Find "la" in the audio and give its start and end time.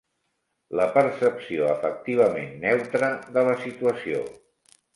0.79-0.87, 3.51-3.57